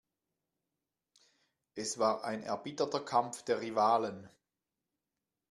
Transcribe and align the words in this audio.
Es 1.75 1.99
war 1.99 2.23
ein 2.23 2.41
erbitterter 2.41 3.01
Kampf 3.05 3.43
der 3.43 3.61
Rivalen. 3.61 4.27